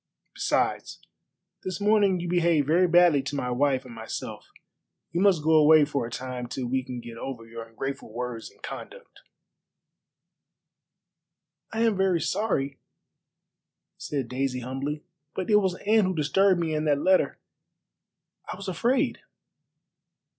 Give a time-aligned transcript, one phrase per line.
[0.33, 0.99] Besides,
[1.63, 4.49] this morning you behaved very badly to my wife and myself.
[5.11, 8.49] You must go away for a time till we can get over your ungrateful words
[8.49, 9.21] and conduct."
[11.71, 12.79] "I am very sorry,"
[13.95, 15.03] said Daisy humbly,
[15.35, 17.37] "but it was Anne who disturbed me, and that letter.
[18.51, 19.21] I was afraid."